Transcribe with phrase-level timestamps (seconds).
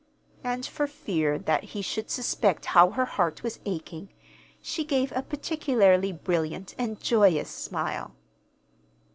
[0.43, 4.09] And, for fear that he should suspect how her heart was aching,
[4.59, 8.15] she gave a particularly brilliant and joyous smile.